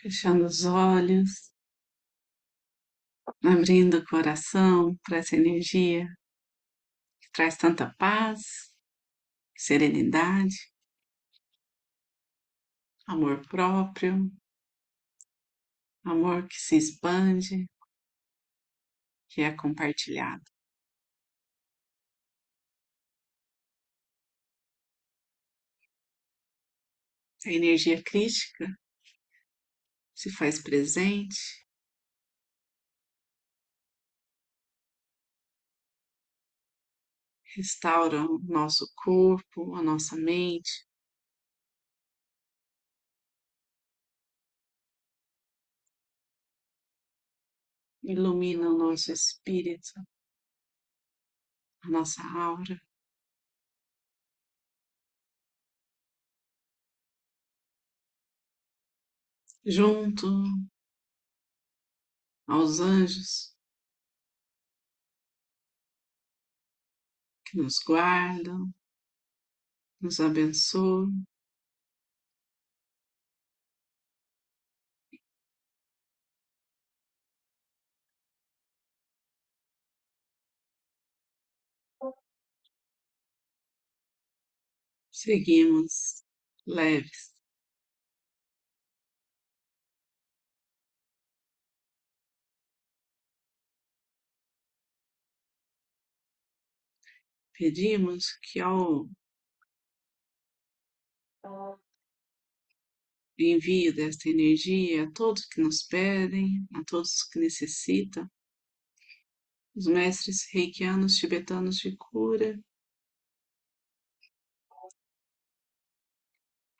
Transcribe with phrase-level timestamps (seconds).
[0.00, 1.52] fechando os olhos,
[3.44, 6.06] abrindo o coração para essa energia
[7.20, 8.72] que traz tanta paz,
[9.56, 10.72] serenidade,
[13.06, 14.30] amor próprio,
[16.04, 17.68] amor que se expande,
[19.28, 20.44] que é compartilhado.
[27.46, 28.66] A energia crítica
[30.18, 31.64] se faz presente.
[37.54, 40.84] Restaura o nosso corpo, a nossa mente.
[48.02, 49.92] Ilumina o nosso espírito,
[51.84, 52.87] a nossa aura.
[59.64, 60.26] Junto
[62.48, 63.54] aos anjos
[67.44, 68.72] que nos guardam,
[70.00, 71.24] nos abençoam.
[85.10, 86.24] Seguimos
[86.66, 87.37] leves.
[97.58, 99.10] Pedimos que ao
[103.36, 108.30] envio desta energia a todos que nos pedem, a todos que necessitam,
[109.74, 112.60] os mestres reikianos tibetanos de cura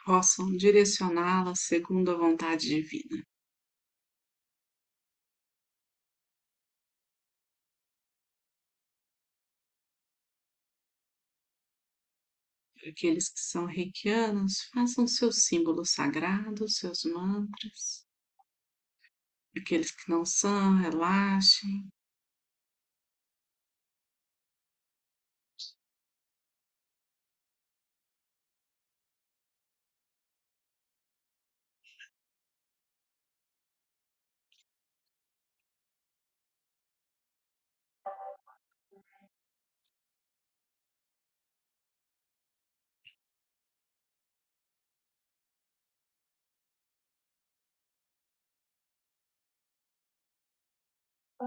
[0.05, 3.28] possam direcioná-la segundo a vontade divina.
[12.89, 18.07] Aqueles que são reikianos, façam seus símbolos sagrados, seus mantras.
[19.57, 21.89] Aqueles que não são, relaxem.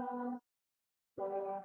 [0.02, 0.40] Thank
[1.18, 1.60] uh.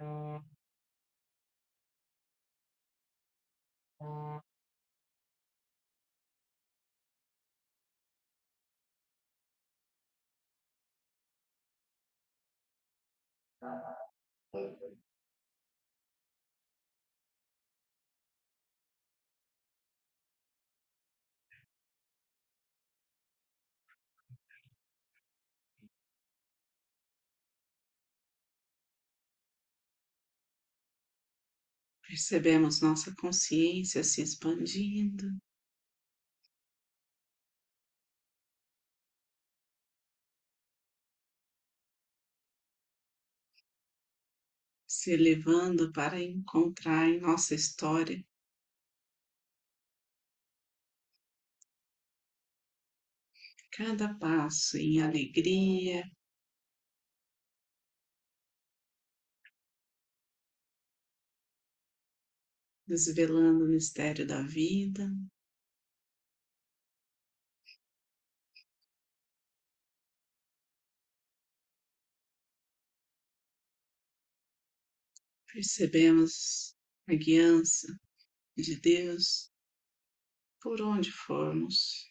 [0.00, 0.42] you.
[4.00, 4.51] Uh.
[32.06, 35.32] Percebemos nossa consciência se expandindo.
[44.94, 48.22] Se elevando para encontrar em nossa história
[53.70, 56.04] cada passo em alegria,
[62.86, 65.10] desvelando o mistério da vida.
[75.52, 76.74] Percebemos
[77.06, 77.86] a guiança
[78.56, 79.52] de Deus
[80.62, 82.10] por onde formos.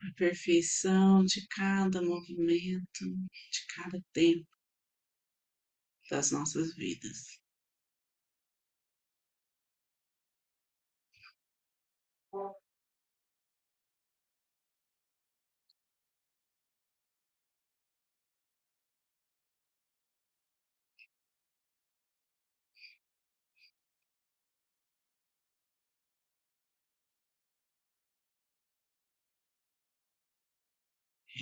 [0.00, 4.48] a perfeição de cada movimento, de cada tempo
[6.10, 7.40] das nossas vidas.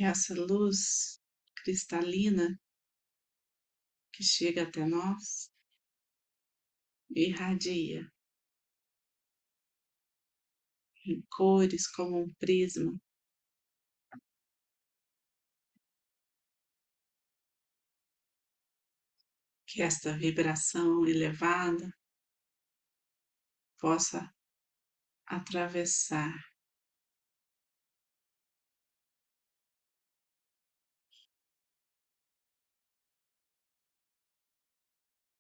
[0.04, 1.20] Essa luz
[1.62, 2.60] cristalina
[4.12, 5.50] que chega até nós
[7.10, 8.10] irradia
[11.06, 12.98] em cores como um prisma.
[19.66, 21.92] Que esta vibração elevada
[23.78, 24.32] possa
[25.26, 26.32] atravessar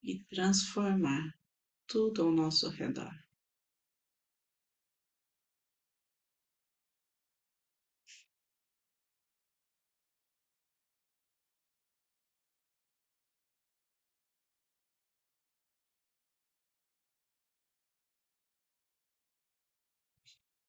[0.06, 1.36] e transformar
[1.86, 3.12] tudo ao nosso redor.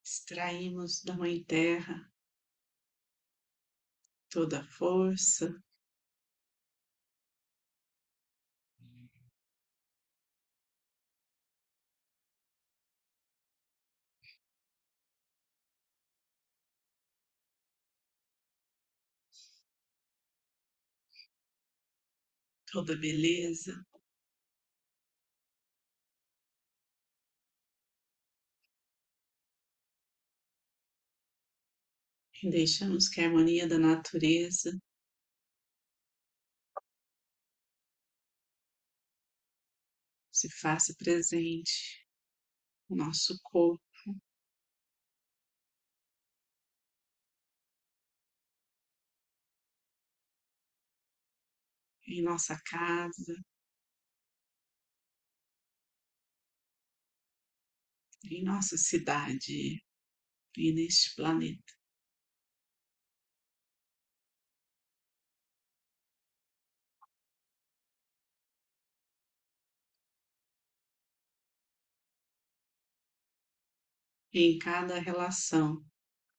[0.04, 2.12] Extraímos da Mãe Terra
[4.30, 5.64] toda a força,
[22.78, 23.84] toda beleza.
[32.44, 34.80] E deixamos que a harmonia da natureza
[40.32, 42.06] se faça presente
[42.88, 43.87] no nosso corpo.
[52.08, 53.36] Em nossa casa,
[58.30, 59.84] em nossa cidade
[60.58, 61.74] e neste planeta.
[74.34, 75.84] em cada relação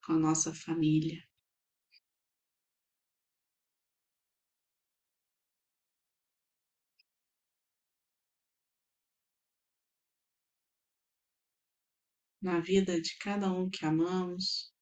[0.05, 1.28] com a nossa família.
[12.43, 14.73] Na vida de cada um que amamos,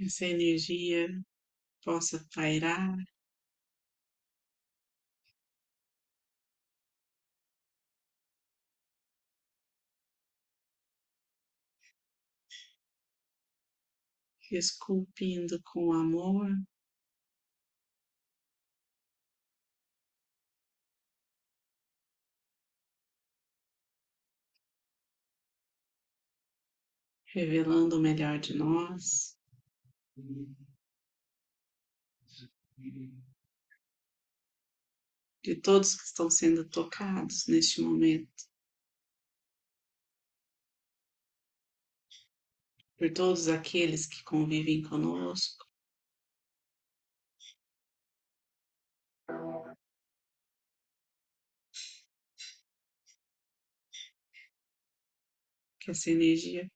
[0.00, 1.08] essa energia
[1.84, 2.96] possa pairar.
[14.50, 16.48] Esculpindo com amor
[27.36, 29.38] revelando o melhor de nós.
[35.42, 38.48] De todos que estão sendo tocados neste momento.
[42.96, 45.66] Por todos aqueles que convivem conosco.
[55.78, 56.66] Que essa energia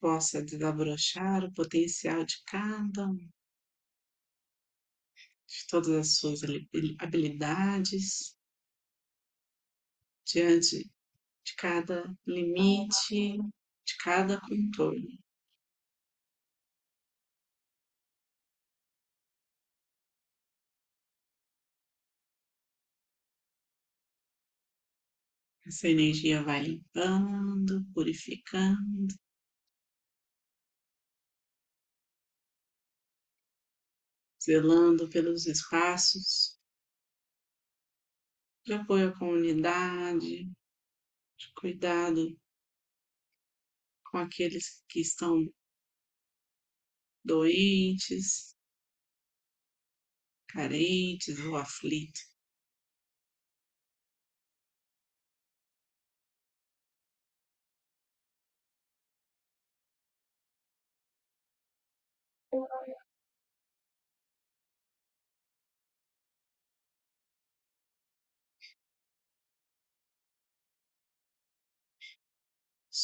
[0.00, 3.16] possa desabrochar o potencial de cada um,
[5.46, 6.40] de todas as suas
[6.98, 8.36] habilidades,
[10.26, 10.90] diante
[11.44, 15.18] de cada limite, de cada contorno.
[25.66, 29.14] Essa energia vai limpando, purificando.
[34.42, 36.58] Zelando pelos espaços
[38.64, 42.38] de apoio à comunidade, de cuidado
[44.04, 45.46] com aqueles que estão
[47.24, 48.54] doentes,
[50.48, 52.30] carentes ou aflitos.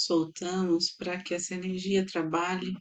[0.06, 2.72] Soltamos para que essa energia trabalhe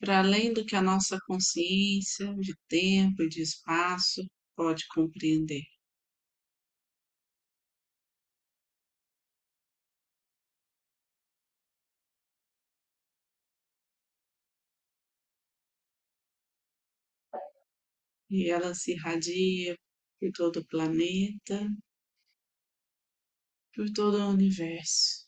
[0.00, 5.62] para além do que a nossa consciência de tempo e de espaço pode compreender.
[18.30, 19.76] E ela se irradia
[20.20, 21.68] por todo o planeta,
[23.74, 25.25] por todo o universo.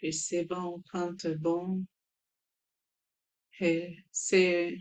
[0.00, 1.84] Percebam o quanto é bom
[4.10, 4.76] ser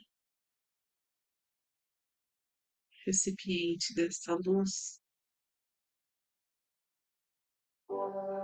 [3.05, 4.99] recipiente dessa luz,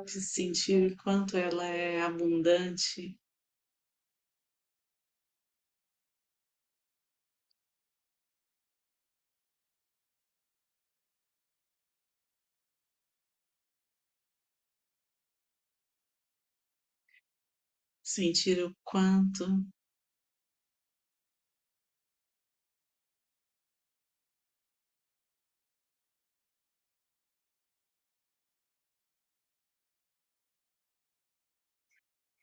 [0.06, 3.18] de sentir quanto ela é abundante.
[18.18, 19.46] Sentir o quanto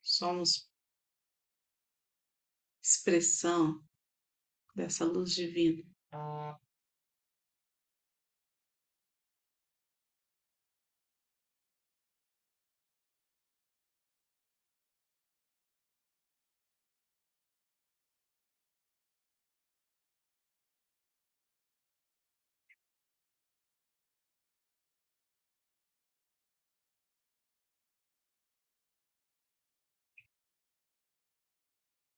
[0.00, 0.70] somos
[2.80, 3.82] expressão
[4.76, 5.82] dessa luz divina.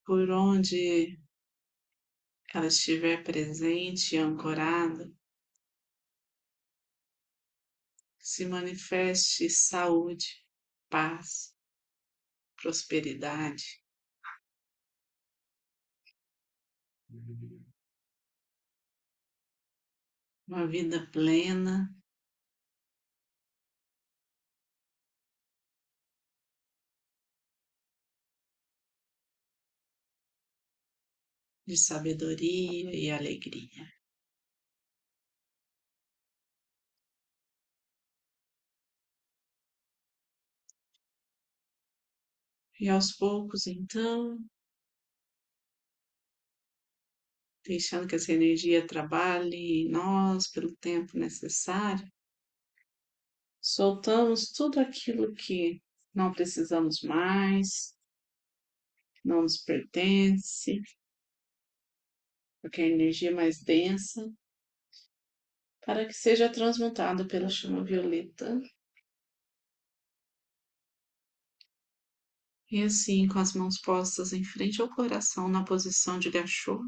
[0.07, 1.21] Por onde
[2.55, 5.13] ela estiver presente e ancorada,
[8.21, 10.47] se manifeste saúde,
[10.89, 11.57] paz,
[12.55, 13.83] prosperidade.
[20.47, 21.96] Uma vida plena,
[31.67, 33.97] de sabedoria e alegria.
[42.79, 44.39] E aos poucos, então,
[47.65, 52.07] deixando que essa energia trabalhe em nós pelo tempo necessário,
[53.61, 55.83] soltamos tudo aquilo que
[56.15, 57.97] não precisamos mais,
[59.25, 60.81] não nos pertence,
[62.67, 64.29] porque a energia é mais densa,
[65.85, 68.61] para que seja transmutada pela chama violeta.
[72.69, 76.81] E assim, com as mãos postas em frente ao coração, na posição de gachô,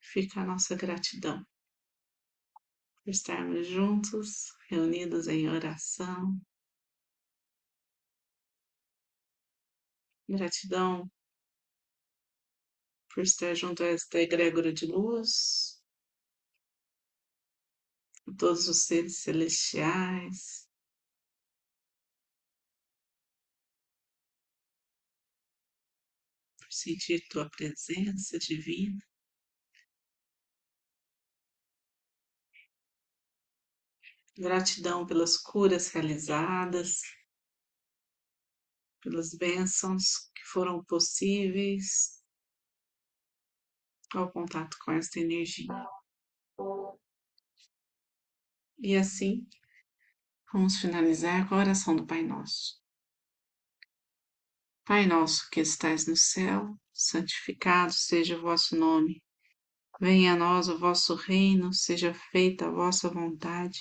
[0.00, 1.46] fica a nossa gratidão
[3.04, 6.40] por estarmos juntos, reunidos em oração,
[10.32, 11.10] Gratidão
[13.10, 15.78] por estar junto a esta egrégora de luz,
[18.26, 20.66] a todos os seres celestiais.
[26.56, 29.04] Por sentir tua presença divina.
[34.38, 37.02] Gratidão pelas curas realizadas
[39.02, 42.22] pelas bênçãos que foram possíveis
[44.14, 45.68] ao contato com esta energia.
[48.78, 49.46] E assim,
[50.52, 52.80] vamos finalizar com a oração do Pai Nosso.
[54.84, 59.22] Pai nosso que estais no céu, santificado seja o vosso nome.
[60.00, 63.78] Venha a nós o vosso reino, seja feita a vossa vontade,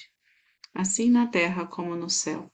[0.74, 2.54] assim na terra como no céu.